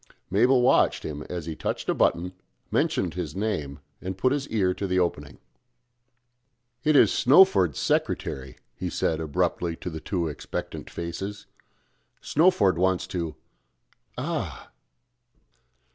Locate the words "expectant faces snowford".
10.27-12.79